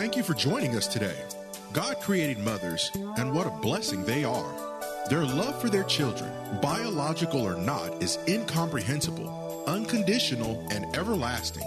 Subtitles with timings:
[0.00, 1.14] Thank you for joining us today.
[1.74, 4.50] God created mothers, and what a blessing they are.
[5.10, 6.32] Their love for their children,
[6.62, 11.66] biological or not, is incomprehensible, unconditional, and everlasting.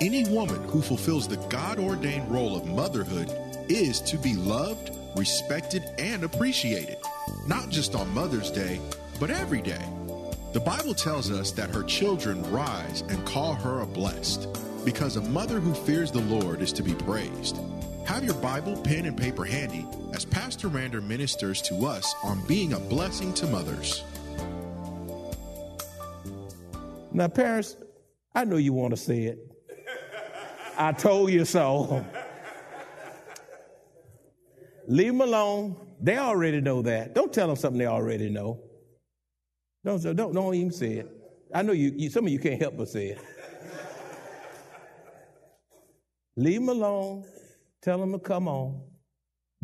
[0.00, 3.32] Any woman who fulfills the God ordained role of motherhood
[3.68, 6.98] is to be loved, respected, and appreciated,
[7.46, 8.80] not just on Mother's Day,
[9.20, 9.86] but every day.
[10.54, 14.48] The Bible tells us that her children rise and call her a blessed,
[14.82, 17.58] because a mother who fears the Lord is to be praised.
[18.10, 22.72] Have your Bible, pen, and paper handy as Pastor Randy ministers to us on being
[22.72, 24.02] a blessing to mothers.
[27.12, 27.76] Now, parents,
[28.34, 29.38] I know you want to say it.
[30.76, 32.04] I told you so.
[34.88, 35.76] Leave them alone.
[36.00, 37.14] They already know that.
[37.14, 38.60] Don't tell them something they already know.
[39.84, 41.08] Don't, don't, don't even say it.
[41.54, 43.20] I know you, you, some of you can't help but say it.
[46.34, 47.24] Leave them alone.
[47.82, 48.82] Tell them to come on.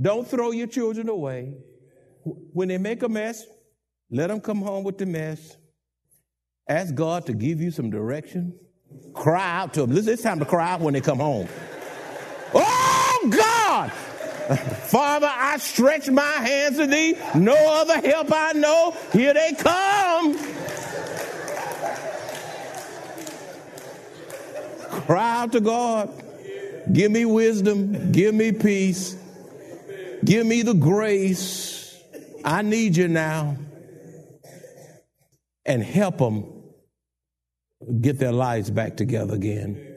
[0.00, 1.54] Don't throw your children away.
[2.24, 3.44] When they make a mess,
[4.10, 5.56] let them come home with the mess.
[6.68, 8.58] Ask God to give you some direction.
[9.14, 9.90] Cry out to them.
[9.90, 11.48] Listen, it's time to cry out when they come home.
[12.54, 13.92] Oh, God!
[14.90, 17.16] Father, I stretch my hands to thee.
[17.34, 18.96] No other help I know.
[19.12, 20.36] Here they come.
[25.06, 26.25] Cry out to God.
[26.92, 28.12] Give me wisdom.
[28.12, 29.16] Give me peace.
[30.24, 32.00] Give me the grace.
[32.44, 33.56] I need you now.
[35.64, 36.52] And help them
[38.00, 39.94] get their lives back together again.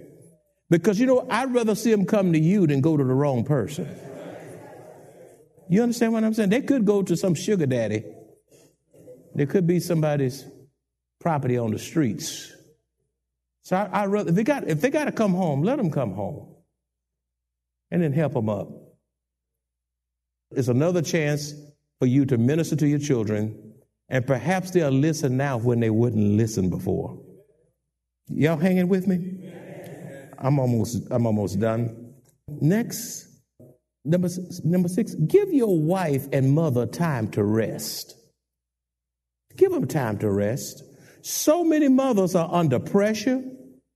[0.69, 3.43] Because, you know, I'd rather see them come to you than go to the wrong
[3.43, 3.87] person.
[5.69, 6.49] You understand what I'm saying?
[6.49, 8.03] They could go to some sugar daddy.
[9.35, 10.45] There could be somebody's
[11.19, 12.51] property on the streets.
[13.61, 15.91] So I, I rather if they got if they got to come home, let them
[15.91, 16.55] come home,
[17.91, 18.69] and then help them up.
[20.51, 21.53] It's another chance
[21.99, 23.73] for you to minister to your children,
[24.09, 27.21] and perhaps they'll listen now when they wouldn't listen before.
[28.27, 29.51] Y'all hanging with me?
[30.37, 32.13] I'm almost I'm almost done.
[32.61, 33.27] Next,
[34.05, 34.29] number
[34.63, 38.15] number six, give your wife and mother time to rest.
[39.57, 40.83] Give them time to rest.
[41.21, 43.43] So many mothers are under pressure,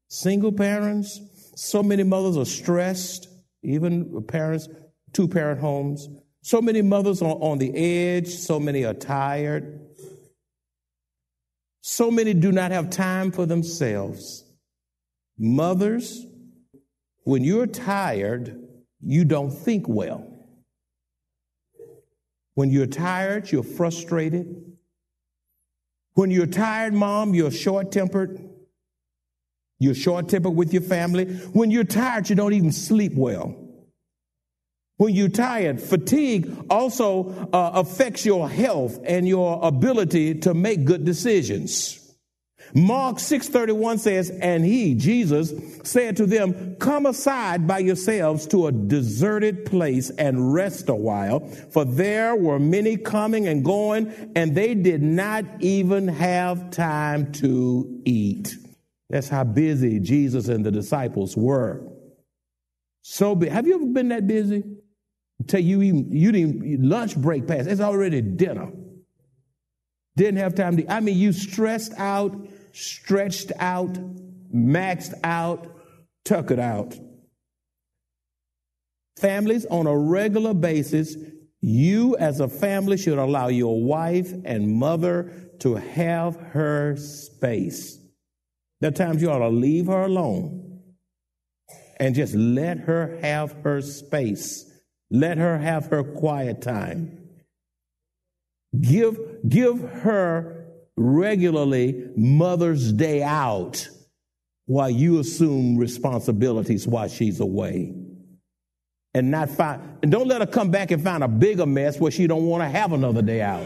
[0.09, 1.19] single parents.
[1.55, 3.27] So many mothers are stressed,
[3.63, 4.67] even parents,
[5.13, 6.09] two parent homes.
[6.41, 8.27] So many mothers are on the edge.
[8.27, 9.79] So many are tired.
[11.81, 14.45] So many do not have time for themselves.
[15.37, 16.25] Mothers,
[17.23, 18.59] when you're tired,
[19.01, 20.29] you don't think well.
[22.55, 24.73] When you're tired, you're frustrated.
[26.13, 28.52] When you're tired, mom, you're short tempered.
[29.83, 31.25] You're short tempered with your family.
[31.51, 33.53] When you're tired, you don't even sleep well.
[34.95, 41.03] When you're tired, fatigue also uh, affects your health and your ability to make good
[41.03, 41.99] decisions.
[42.73, 48.71] Mark 6:31 says, "And he, Jesus, said to them, Come aside by yourselves to a
[48.71, 54.75] deserted place and rest a while, for there were many coming and going, and they
[54.75, 58.55] did not even have time to eat."
[59.13, 61.87] That's how busy Jesus and the disciples were.
[63.03, 64.63] So, have you ever been that busy?
[65.45, 67.67] Tell you even you didn't lunch break pass.
[67.67, 68.71] It's already dinner.
[70.15, 70.91] Didn't have time to.
[70.91, 72.35] I mean, you stressed out,
[72.71, 73.93] stretched out,
[74.51, 75.67] maxed out,
[76.25, 76.97] tuckered out.
[79.17, 81.15] Families on a regular basis,
[81.61, 87.99] you as a family should allow your wife and mother to have her space.
[88.83, 90.81] There are times you ought to leave her alone
[92.01, 94.69] and just let her have her space.
[95.09, 97.17] Let her have her quiet time.
[98.81, 100.65] Give, give her
[100.97, 103.87] regularly Mother's Day out
[104.65, 107.93] while you assume responsibilities while she's away.
[109.13, 112.11] and not find, and don't let her come back and find a bigger mess where
[112.11, 113.65] she don't want to have another day out.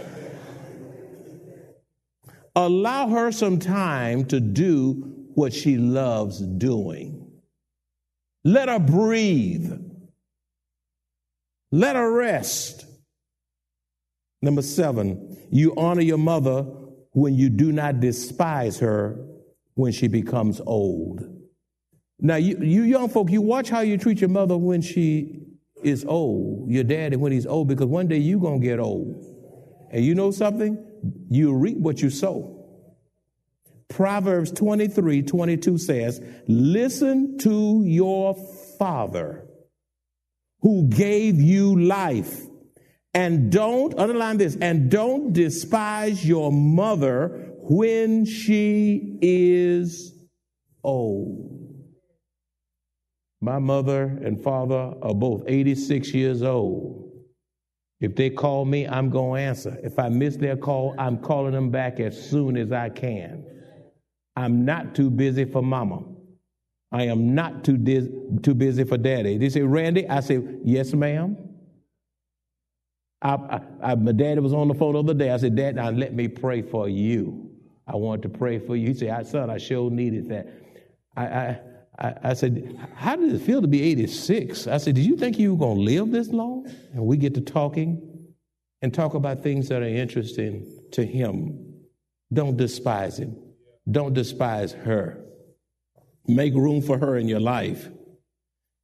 [2.58, 7.32] Allow her some time to do what she loves doing.
[8.44, 9.80] Let her breathe.
[11.72, 12.88] Let her rest.
[14.42, 16.64] Number seven, you honor your mother
[17.12, 19.24] when you do not despise her
[19.76, 21.30] when she becomes old.
[22.20, 25.44] Now, you, you young folk, you watch how you treat your mother when she
[25.84, 29.24] is old, your daddy when he's old, because one day you're going to get old.
[29.92, 30.87] And you know something?
[31.30, 32.66] You reap what you sow.
[33.90, 38.36] Proverbs 23 22 says, Listen to your
[38.78, 39.48] father
[40.62, 42.42] who gave you life.
[43.14, 50.14] And don't, underline this, and don't despise your mother when she is
[50.84, 51.58] old.
[53.42, 57.17] My mother and father are both 86 years old.
[58.00, 59.78] If they call me, I'm going to answer.
[59.84, 63.46] If I miss their call, I'm calling them back as soon as I can.
[64.36, 66.04] I'm not too busy for mama.
[66.92, 68.10] I am not too, dis-
[68.44, 69.38] too busy for daddy.
[69.38, 71.38] They say, Randy, I say, yes, ma'am.
[73.22, 75.32] I, I, I, my daddy was on the phone the other day.
[75.32, 77.50] I said, Dad, now let me pray for you.
[77.88, 78.90] I want to pray for you.
[78.90, 80.48] He said, son, I sure needed that.
[81.16, 81.60] I, I,
[82.00, 84.68] I, I said, How did it feel to be 86?
[84.68, 86.68] I said, Did you think you were going to live this long?
[86.94, 88.36] And we get to talking
[88.82, 91.74] and talk about things that are interesting to him.
[92.32, 93.36] Don't despise him,
[93.90, 95.24] don't despise her.
[96.28, 97.88] Make room for her in your life.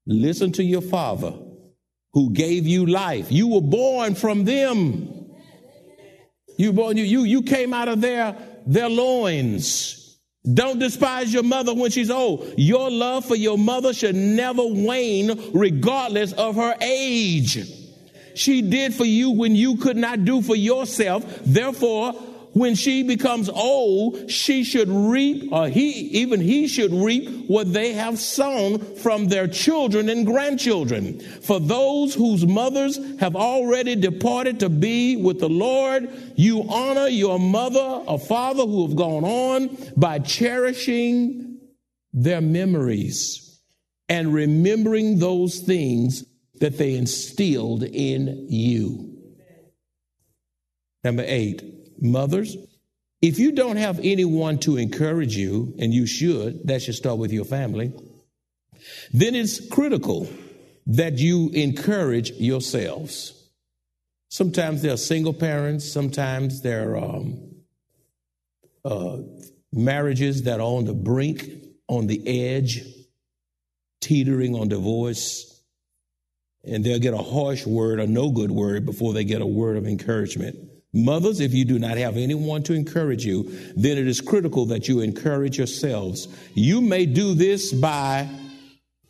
[0.05, 1.33] Listen to your father
[2.13, 3.31] who gave you life.
[3.31, 5.29] You were born from them.
[6.57, 10.02] You born you you you came out of their their loins.
[10.51, 12.53] Don't despise your mother when she's old.
[12.57, 17.65] Your love for your mother should never wane regardless of her age.
[18.35, 21.23] She did for you when you could not do for yourself.
[21.45, 22.13] Therefore,
[22.53, 25.89] when she becomes old, she should reap, or he,
[26.21, 31.19] even he should reap what they have sown from their children and grandchildren.
[31.19, 37.39] For those whose mothers have already departed to be with the Lord, you honor your
[37.39, 41.59] mother or father who have gone on by cherishing
[42.13, 43.59] their memories
[44.07, 46.23] and remembering those things
[46.59, 49.09] that they instilled in you.
[51.03, 52.57] Number eight, Mothers,
[53.21, 57.31] if you don't have anyone to encourage you, and you should, that should start with
[57.31, 57.93] your family,
[59.13, 60.27] then it's critical
[60.85, 63.49] that you encourage yourselves.
[64.29, 67.55] Sometimes there are single parents, sometimes there are um,
[68.83, 69.17] uh,
[69.71, 71.49] marriages that are on the brink,
[71.87, 72.83] on the edge,
[74.01, 75.63] teetering on divorce,
[76.65, 79.77] and they'll get a harsh word, a no good word, before they get a word
[79.77, 80.57] of encouragement.
[80.93, 84.87] Mothers, if you do not have anyone to encourage you, then it is critical that
[84.87, 86.27] you encourage yourselves.
[86.53, 88.29] You may do this by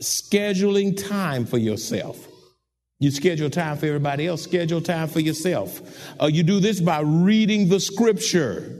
[0.01, 2.27] scheduling time for yourself.
[2.99, 5.81] You schedule time for everybody else, schedule time for yourself.
[6.21, 8.79] Uh, you do this by reading the scripture.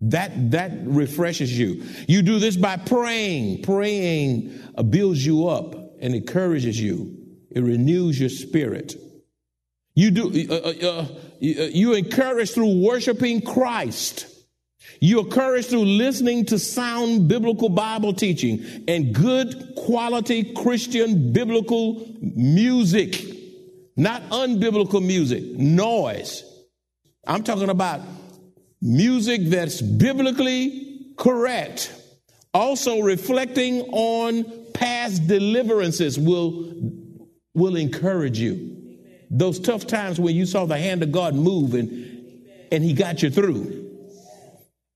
[0.00, 1.82] That, that refreshes you.
[2.06, 3.62] You do this by praying.
[3.62, 7.16] Praying uh, builds you up and encourages you.
[7.50, 8.94] It renews your spirit.
[9.94, 11.06] You do, uh, uh,
[11.44, 14.26] uh you encourage through worshiping Christ.
[15.00, 23.20] You encourage through listening to sound biblical Bible teaching and good quality Christian biblical music,
[23.96, 26.44] not unbiblical music, noise.
[27.26, 28.00] I'm talking about
[28.80, 31.92] music that's biblically correct.
[32.52, 36.72] Also reflecting on past deliverances will,
[37.54, 38.83] will encourage you.
[39.36, 43.20] Those tough times when you saw the hand of God move and, and He got
[43.20, 43.80] you through.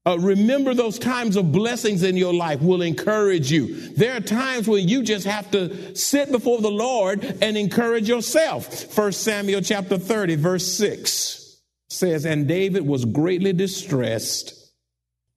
[0.06, 3.90] Uh, remember those times of blessings in your life will encourage you.
[3.90, 8.72] There are times when you just have to sit before the Lord and encourage yourself.
[8.94, 14.54] First Samuel chapter 30 verse 6 says, and David was greatly distressed.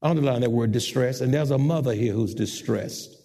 [0.03, 1.21] Underline that word distressed.
[1.21, 3.15] And there's a mother here who's distressed.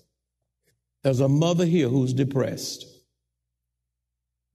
[1.04, 2.87] There's a mother here who's depressed.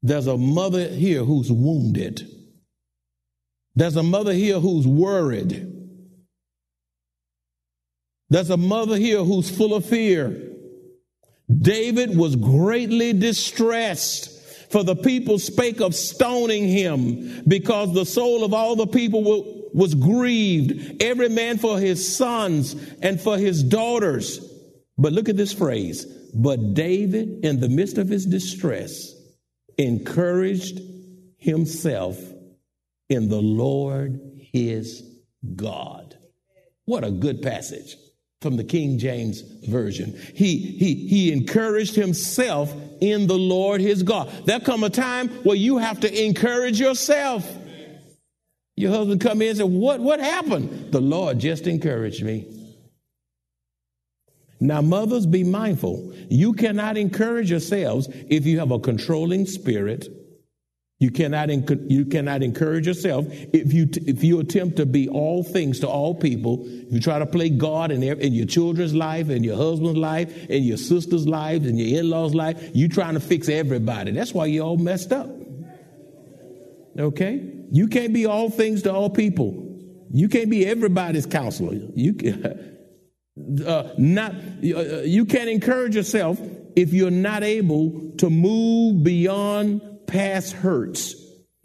[0.03, 2.27] There's a mother here who's wounded.
[3.75, 5.67] There's a mother here who's worried.
[8.29, 10.50] There's a mother here who's full of fear.
[11.50, 14.29] David was greatly distressed,
[14.72, 19.96] for the people spake of stoning him, because the soul of all the people was
[19.96, 24.39] grieved, every man for his sons and for his daughters.
[24.98, 26.05] But look at this phrase.
[26.34, 29.11] But David, in the midst of his distress,
[29.78, 30.80] encouraged
[31.38, 32.18] himself
[33.10, 34.20] in the Lord
[34.51, 35.04] his
[35.56, 36.16] God.
[36.86, 37.96] What a good passage
[38.42, 40.20] from the King James Version.
[40.34, 44.32] He, he, he encouraged himself in the Lord his God.
[44.46, 47.50] There'll come a time where you have to encourage yourself.
[48.75, 50.92] Your husband come in and say, what, what happened?
[50.92, 52.61] The Lord just encouraged me.
[54.62, 56.13] Now, mothers, be mindful.
[56.30, 60.08] You cannot encourage yourselves if you have a controlling spirit
[61.01, 61.50] you cannot,
[61.89, 66.13] you cannot encourage yourself if you, if you attempt to be all things to all
[66.13, 66.63] people.
[66.68, 70.62] You try to play God in, in your children's life, in your husband's life, in
[70.62, 72.70] your sister's life, in your in-law's life.
[72.75, 74.12] You trying to fix everybody.
[74.12, 75.27] That's why you're all messed up.
[77.00, 77.51] Okay?
[77.72, 79.75] You can't be all things to all people.
[80.12, 81.80] You can't be everybody's counselor.
[81.96, 82.13] You,
[83.66, 86.40] uh, not, uh, you can't encourage yourself
[86.76, 91.16] if you're not able to move beyond past hurts.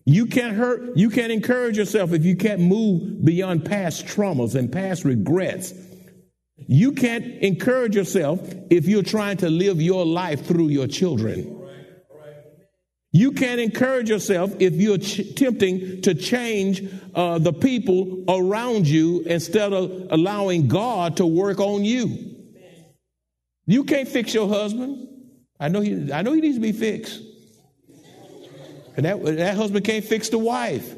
[0.04, 4.70] You can't hurt, you can't encourage yourself if you can't move beyond past traumas and
[4.70, 5.74] past regrets.
[6.56, 11.55] You can't encourage yourself if you're trying to live your life through your children.
[13.16, 19.22] You can't encourage yourself if you're ch- attempting to change uh, the people around you
[19.22, 22.36] instead of allowing God to work on you.
[23.64, 25.08] You can't fix your husband.
[25.58, 27.22] I know he, I know he needs to be fixed.
[28.98, 30.94] And that, that husband can't fix the wife.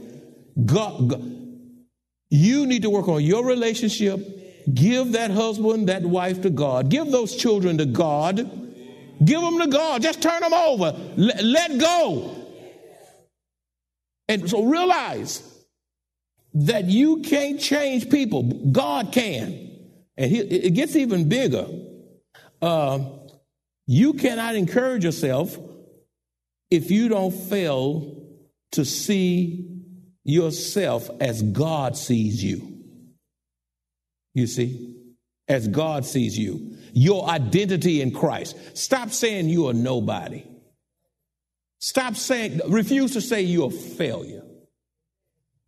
[0.66, 1.56] God, God,
[2.30, 4.18] you need to work on your relationship.
[4.74, 6.88] Give that husband, that wife to God.
[6.88, 8.67] Give those children to God.
[9.24, 10.02] Give them to God.
[10.02, 10.96] Just turn them over.
[11.16, 12.34] Let, let go.
[14.28, 15.42] And so realize
[16.54, 18.42] that you can't change people.
[18.42, 19.70] God can.
[20.16, 21.66] And he, it gets even bigger.
[22.60, 23.00] Uh,
[23.86, 25.56] you cannot encourage yourself
[26.70, 28.26] if you don't fail
[28.72, 29.82] to see
[30.24, 32.84] yourself as God sees you.
[34.34, 34.94] You see,
[35.48, 38.56] as God sees you, your identity in Christ.
[38.76, 40.44] Stop saying you are nobody.
[41.80, 44.42] Stop saying, refuse to say you're a failure.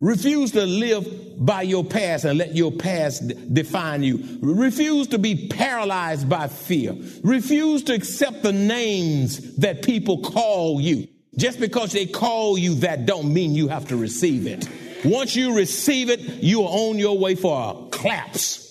[0.01, 4.39] Refuse to live by your past and let your past define you.
[4.41, 6.95] Refuse to be paralyzed by fear.
[7.23, 11.07] Refuse to accept the names that people call you.
[11.37, 14.67] Just because they call you that don't mean you have to receive it.
[15.05, 18.70] Once you receive it, you are on your way for a claps.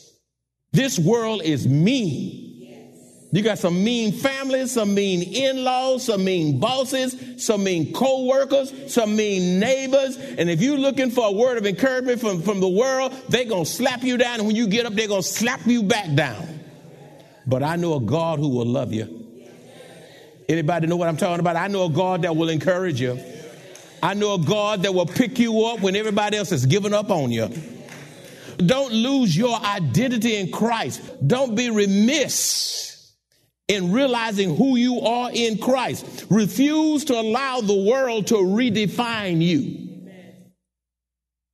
[0.73, 2.51] This world is mean.
[3.33, 9.15] You got some mean families, some mean in-laws, some mean bosses, some mean co-workers, some
[9.15, 10.17] mean neighbors.
[10.17, 13.65] And if you're looking for a word of encouragement from, from the world, they're going
[13.65, 14.41] to slap you down.
[14.41, 16.61] And when you get up, they're going to slap you back down.
[17.47, 19.17] But I know a God who will love you.
[20.49, 21.55] Anybody know what I'm talking about?
[21.55, 23.17] I know a God that will encourage you.
[24.03, 27.11] I know a God that will pick you up when everybody else has given up
[27.11, 27.49] on you.
[28.67, 31.01] Don't lose your identity in Christ.
[31.27, 33.15] Don't be remiss
[33.69, 36.27] in realizing who you are in Christ.
[36.29, 39.89] Refuse to allow the world to redefine you.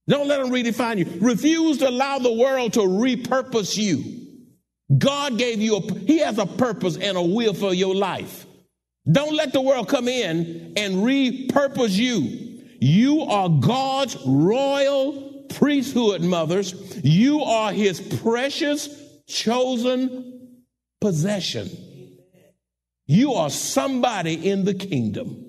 [0.09, 1.21] Don't let them redefine you.
[1.21, 4.23] Refuse to allow the world to repurpose you.
[4.97, 8.47] God gave you a, He has a purpose and a will for your life.
[9.11, 12.63] Don't let the world come in and repurpose you.
[12.81, 16.75] You are God's royal priesthood, mothers.
[17.05, 18.89] You are His precious,
[19.27, 20.63] chosen
[21.01, 21.71] possession.
[23.07, 25.47] You are somebody in the kingdom.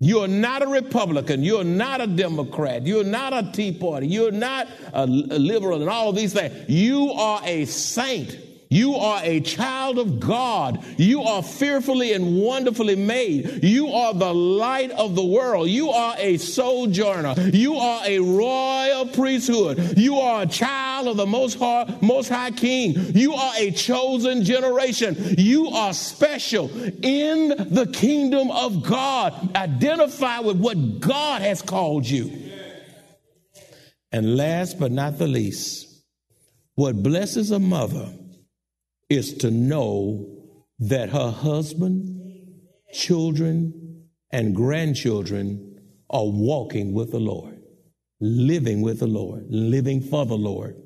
[0.00, 1.42] You're not a Republican.
[1.42, 2.86] You're not a Democrat.
[2.86, 4.06] You're not a Tea Party.
[4.06, 6.68] You're not a, liberal and all these things.
[6.68, 8.36] You are a saint
[8.70, 10.84] you are a child of God.
[10.98, 13.64] You are fearfully and wonderfully made.
[13.64, 15.68] You are the light of the world.
[15.68, 17.34] You are a sojourner.
[17.52, 19.96] You are a royal priesthood.
[19.96, 22.94] You are a child of the most high, most high king.
[23.16, 25.16] You are a chosen generation.
[25.38, 26.70] You are special
[27.02, 29.56] in the kingdom of God.
[29.56, 32.30] Identify with what God has called you.
[34.12, 35.86] And last but not the least,
[36.74, 38.10] what blesses a mother
[39.08, 40.26] is to know
[40.80, 42.52] that her husband,
[42.92, 47.60] children, and grandchildren are walking with the Lord,
[48.20, 50.76] living with the Lord, living for the Lord.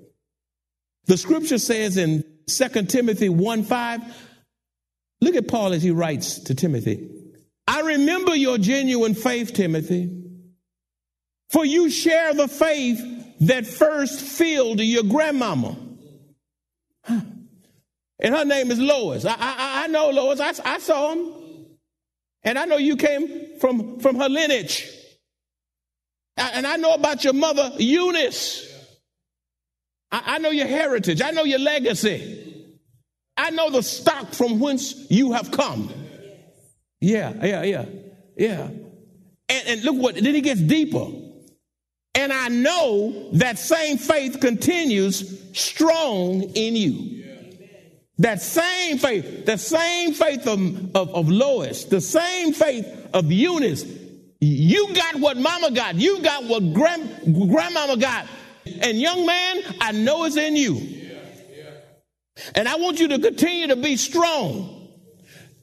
[1.06, 4.00] The scripture says in 2 Timothy 1 5,
[5.20, 7.08] look at Paul as he writes to Timothy.
[7.66, 10.24] I remember your genuine faith, Timothy,
[11.50, 13.00] for you share the faith
[13.40, 15.76] that first filled your grandmama.
[17.04, 17.20] Huh
[18.22, 19.24] and her name is Lois.
[19.24, 20.40] I, I, I know Lois.
[20.40, 21.32] I, I saw him.
[22.44, 24.88] And I know you came from, from her lineage.
[26.36, 28.68] And I know about your mother, Eunice.
[30.10, 31.20] I, I know your heritage.
[31.20, 32.70] I know your legacy.
[33.36, 35.92] I know the stock from whence you have come.
[37.00, 37.84] Yeah, yeah, yeah,
[38.36, 38.68] yeah.
[39.48, 41.06] And, and look what, then it gets deeper.
[42.14, 47.21] And I know that same faith continues strong in you.
[48.22, 53.84] That same faith, the same faith of, of, of Lois, the same faith of Eunice.
[54.38, 55.96] You got what mama got.
[55.96, 58.28] You got what grand, grandmama got.
[58.80, 61.00] And young man, I know it's in you.
[62.54, 64.88] And I want you to continue to be strong.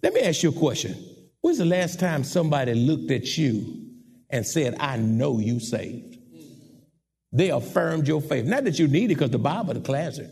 [0.03, 0.97] Let me ask you a question.
[1.39, 3.85] When's the last time somebody looked at you
[4.29, 6.17] and said, I know you saved?
[7.31, 8.43] They affirmed your faith.
[8.43, 10.29] Not that you need it because the Bible declares it.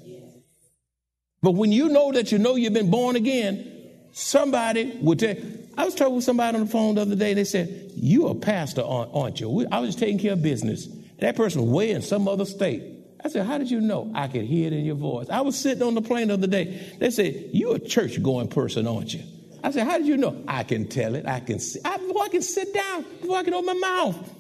[1.42, 3.72] But when you know that you know you've been born again,
[4.12, 5.36] somebody would tell.
[5.78, 7.34] I was talking with somebody on the phone the other day.
[7.34, 10.88] They said, "You a pastor, aren't you?" I was just taking care of business.
[11.20, 12.84] That person was way in some other state.
[13.24, 15.28] I said, "How did you know?" I could hear it in your voice.
[15.30, 16.80] I was sitting on the plane the other day.
[17.00, 19.22] They said, "You a church going person, aren't you?"
[19.64, 21.28] I said, "How did you know?" I can tell it.
[21.28, 21.80] I can see.
[21.86, 24.34] I, before I can sit down, before I can open my mouth.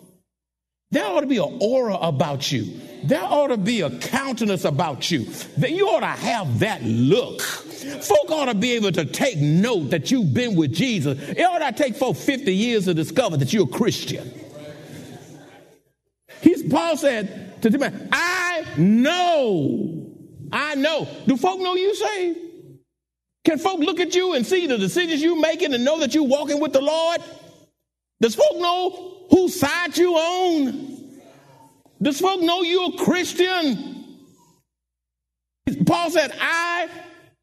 [0.89, 2.79] There ought to be an aura about you.
[3.03, 5.25] There ought to be a countenance about you.
[5.58, 7.41] That you ought to have that look.
[7.41, 11.20] Folk ought to be able to take note that you've been with Jesus.
[11.29, 14.32] It ought to take for 50 years to discover that you're a Christian.
[16.41, 20.08] He's, Paul said to Timothy, I know,
[20.51, 21.08] I know.
[21.25, 22.39] Do folk know you saved?
[23.44, 26.24] Can folk look at you and see the decisions you're making and know that you're
[26.24, 27.22] walking with the Lord?
[28.19, 31.19] Does folk know whose side you on?
[32.01, 34.05] Does folk know you're a Christian?
[35.86, 36.89] Paul said, I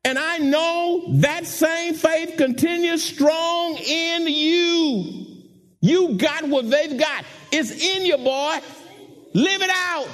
[0.05, 5.27] and I know that same faith continues strong in you.
[5.81, 7.25] You got what they've got.
[7.51, 8.59] It's in you, boy.
[9.33, 10.09] Live it out.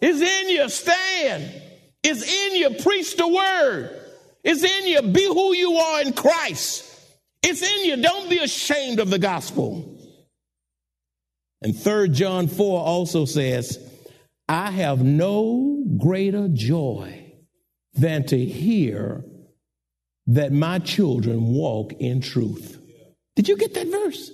[0.00, 0.68] It's in you.
[0.68, 1.62] Stand.
[2.02, 2.82] It's in you.
[2.82, 4.00] Preach the word.
[4.42, 5.02] It's in you.
[5.02, 6.93] Be who you are in Christ.
[7.46, 8.02] It's in you.
[8.02, 10.00] Don't be ashamed of the gospel.
[11.60, 13.78] And 3 John 4 also says,
[14.48, 17.32] I have no greater joy
[17.92, 19.24] than to hear
[20.26, 22.80] that my children walk in truth.
[23.36, 24.30] Did you get that verse?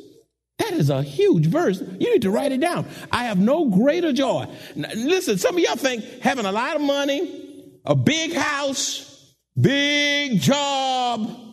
[0.59, 1.81] That is a huge verse.
[1.81, 2.87] You need to write it down.
[3.11, 4.47] I have no greater joy.
[4.77, 10.41] Now, listen, some of y'all think having a lot of money, a big house, big
[10.41, 11.50] job,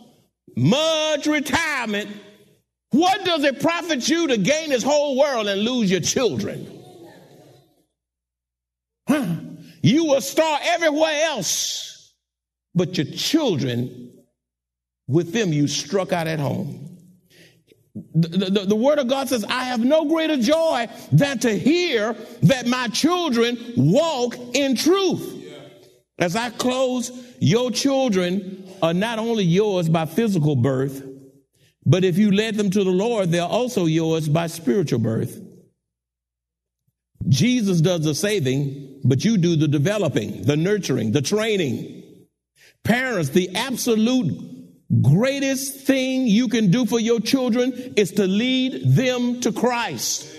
[0.58, 2.10] much retirement
[2.92, 6.72] what does it profit you to gain this whole world and lose your children?
[9.08, 9.36] Huh?
[9.82, 12.14] You will star everywhere else,
[12.74, 14.14] but your children,
[15.08, 16.98] with them, you struck out at home.
[18.14, 22.16] The, the, the, word of God says, I have no greater joy than to hear
[22.44, 25.34] that my children walk in truth.
[26.20, 31.04] As I close, your children are not only yours by physical birth,
[31.86, 35.42] but if you led them to the Lord, they're also yours by spiritual birth.
[37.30, 42.04] Jesus does the saving, but you do the developing, the nurturing, the training.
[42.84, 44.58] Parents, the absolute
[45.02, 50.34] greatest thing you can do for your children is to lead them to Christ.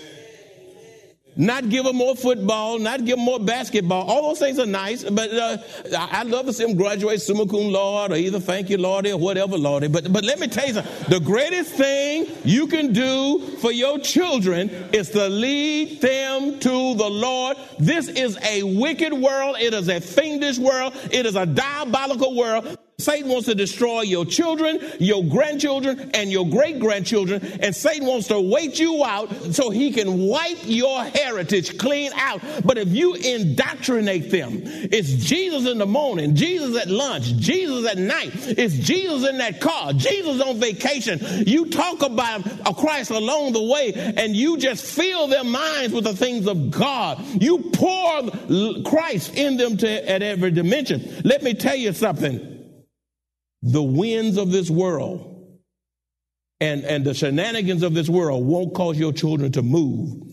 [1.39, 4.05] Not give them more football, not give them more basketball.
[4.09, 5.57] All those things are nice, but uh,
[5.93, 9.15] I love to see them graduate summa cum laude or either thank you, Lord, or
[9.15, 9.89] whatever, Lord.
[9.89, 10.91] But, but let me tell you something.
[11.07, 17.09] The greatest thing you can do for your children is to lead them to the
[17.09, 17.55] Lord.
[17.79, 19.55] This is a wicked world.
[19.61, 20.93] It is a fiendish world.
[21.09, 22.77] It is a diabolical world.
[22.99, 27.41] Satan wants to destroy your children, your grandchildren, and your great grandchildren.
[27.61, 32.41] And Satan wants to wait you out so he can wipe your heritage clean out.
[32.65, 37.97] But if you indoctrinate them, it's Jesus in the morning, Jesus at lunch, Jesus at
[37.97, 41.19] night, it's Jesus in that car, Jesus on vacation.
[41.47, 42.43] You talk about
[42.75, 47.23] Christ along the way and you just fill their minds with the things of God.
[47.41, 48.29] You pour
[48.83, 51.21] Christ in them to, at every dimension.
[51.23, 52.58] Let me tell you something
[53.61, 55.35] the winds of this world
[56.61, 60.23] and, and the shenanigans of this world won't cause your children to move.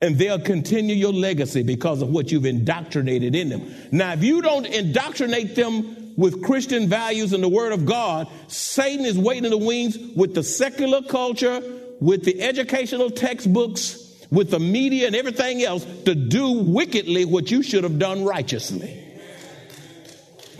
[0.00, 3.74] And they'll continue your legacy because of what you've indoctrinated in them.
[3.90, 9.06] Now, if you don't indoctrinate them with Christian values and the Word of God, Satan
[9.06, 11.62] is waiting in the wings with the secular culture,
[12.00, 17.62] with the educational textbooks, with the media and everything else to do wickedly what you
[17.62, 19.00] should have done righteously.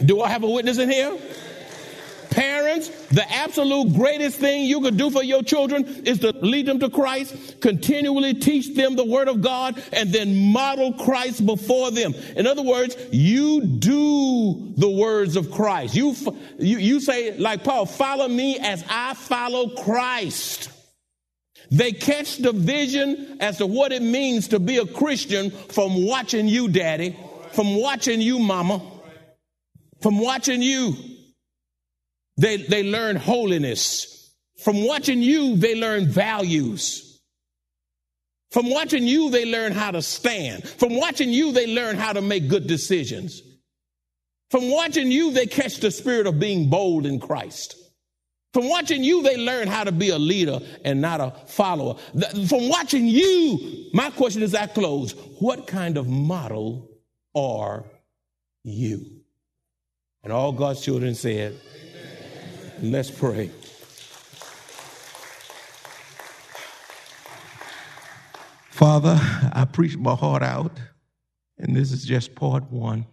[0.05, 1.17] Do I have a witness in here?
[2.89, 6.81] Parents, The absolute greatest thing you could do for your children is to lead them
[6.81, 12.15] to Christ, continually teach them the Word of God, and then model Christ before them.
[12.37, 15.95] In other words, you do the words of Christ.
[15.95, 16.15] You,
[16.59, 20.71] you, you say, like Paul, follow me as I follow Christ.
[21.71, 26.47] They catch the vision as to what it means to be a Christian from watching
[26.47, 27.17] you, daddy,
[27.53, 28.83] from watching you, mama,
[30.01, 31.14] from watching you.
[32.37, 34.35] They, they learn holiness.
[34.59, 37.21] From watching you, they learn values.
[38.51, 40.69] From watching you, they learn how to stand.
[40.69, 43.43] From watching you, they learn how to make good decisions.
[44.51, 47.77] From watching you, they catch the spirit of being bold in Christ.
[48.53, 51.97] From watching you, they learn how to be a leader and not a follower.
[52.49, 55.11] From watching you, my question is I close.
[55.41, 56.89] What kind of model
[57.35, 57.85] are
[58.63, 59.05] you?
[60.23, 61.59] And all God's children said,
[62.91, 63.51] Let's pray.
[68.69, 69.19] Father,
[69.53, 70.79] I preached my heart out,
[71.57, 73.07] and this is just part one.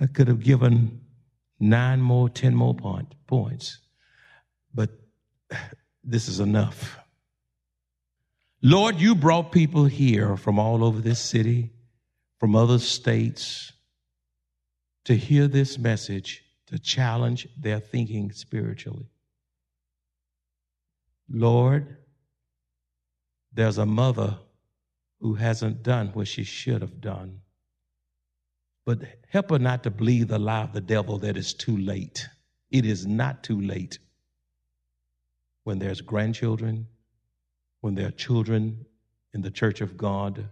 [0.00, 1.02] I could have given
[1.60, 3.78] nine more, ten more point, points,
[4.72, 4.88] but
[6.02, 6.98] this is enough.
[8.62, 11.72] Lord, you brought people here from all over this city,
[12.40, 13.70] from other states,
[15.04, 19.06] to hear this message to challenge their thinking spiritually.
[21.30, 21.96] Lord,
[23.52, 24.38] there's a mother
[25.20, 27.40] who hasn't done what she should have done.
[28.84, 32.28] But help her not to believe the lie of the devil that it's too late.
[32.70, 33.98] It is not too late.
[35.64, 36.86] When there's grandchildren,
[37.80, 38.84] when there are children
[39.34, 40.48] in the church of God,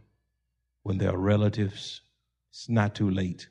[0.83, 2.01] when there are relatives,
[2.51, 3.49] it's not too late.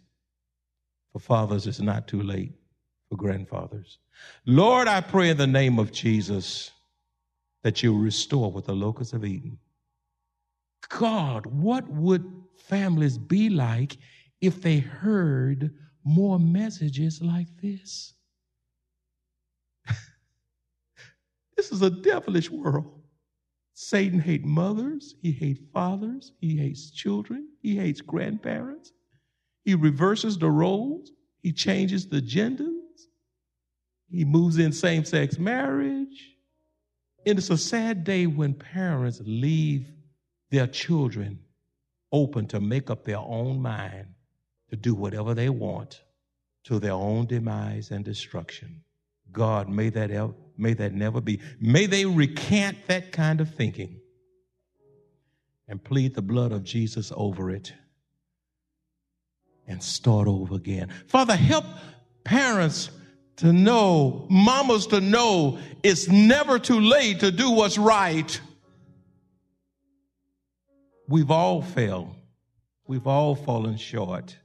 [1.16, 2.52] For fathers, it's not too late.
[3.10, 4.00] For grandfathers.
[4.46, 6.72] Lord, I pray in the name of Jesus
[7.64, 9.58] that you restore what the locusts have eaten.
[10.90, 13.96] God, what would families be like
[14.42, 15.74] if they heard
[16.04, 18.14] more messages like this?
[21.56, 22.92] this is a devilish world.
[23.74, 28.92] Satan hates mothers, he hates fathers, he hates children, he hates grandparents.
[29.66, 32.70] He reverses the roles, he changes the genders,
[34.10, 36.32] he moves in same sex marriage.
[37.26, 39.92] And it's a sad day when parents leave
[40.52, 41.40] their children
[42.12, 44.06] open to make up their own mind
[44.70, 46.04] to do whatever they want
[46.66, 48.82] to their own demise and destruction.
[49.32, 51.40] God, may that, ever, may that never be.
[51.60, 54.00] May they recant that kind of thinking
[55.68, 57.74] and plead the blood of Jesus over it
[59.68, 60.90] and start over again.
[61.08, 61.66] Father, help
[62.24, 62.90] parents
[63.38, 68.40] to know, mamas to know, it's never too late to do what's right.
[71.08, 72.16] We've all failed.
[72.88, 74.38] We've all fallen short.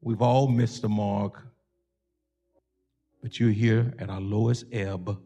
[0.00, 1.42] We've all missed the mark.
[3.22, 5.18] But you're here at our lowest ebb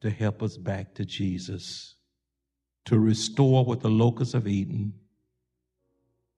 [0.00, 1.94] to help us back to Jesus,
[2.86, 4.94] to restore what the locusts have eaten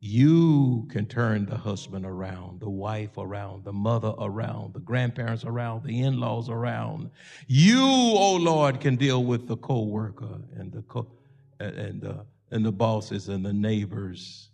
[0.05, 5.83] you can turn the husband around, the wife around, the mother around, the grandparents around,
[5.83, 7.11] the in-laws around.
[7.47, 11.11] You, oh Lord, can deal with the co-worker and the co-
[11.59, 14.51] and the and the bosses and the neighbors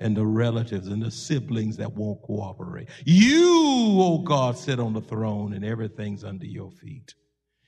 [0.00, 2.88] and the relatives and the siblings that won't cooperate.
[3.06, 7.14] You, oh God, sit on the throne and everything's under your feet.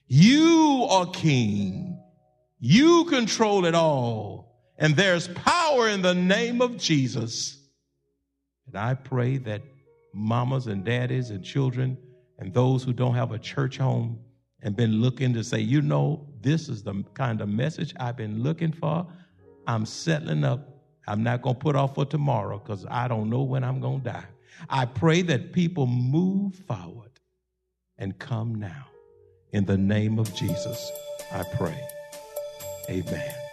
[0.07, 1.99] You are king.
[2.61, 4.48] You control it all.
[4.79, 7.59] And there's power in the name of Jesus.
[8.67, 9.63] And I pray that
[10.15, 11.99] mamas and daddies and children
[12.39, 14.21] and those who don't have a church home
[14.63, 18.43] and been looking to say, you know, this is the kind of message I've been
[18.43, 19.07] looking for.
[19.67, 20.69] I'm settling up.
[21.07, 24.03] I'm not going to put off for tomorrow because I don't know when I'm going
[24.03, 24.27] to die.
[24.69, 27.11] I pray that people move forward
[27.97, 28.87] and come now.
[29.53, 30.93] In the name of Jesus,
[31.33, 31.81] I pray.
[32.91, 33.48] Amen.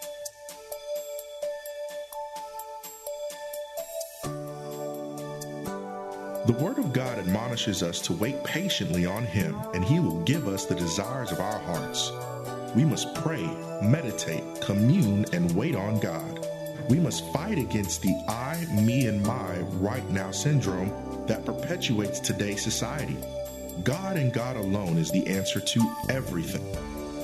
[6.46, 10.46] The Word of God admonishes us to wait patiently on Him, and He will give
[10.46, 12.12] us the desires of our hearts.
[12.76, 13.44] We must pray,
[13.82, 16.46] meditate, commune, and wait on God.
[16.88, 22.62] We must fight against the I, me, and my right now syndrome that perpetuates today's
[22.62, 23.16] society.
[23.82, 26.64] God and God alone is the answer to everything.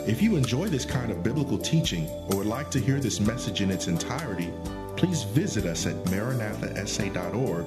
[0.04, 3.61] If you enjoy this kind of biblical teaching or would like to hear this message
[3.61, 4.52] in its entirety,
[4.96, 7.66] please visit us at maranathasa.org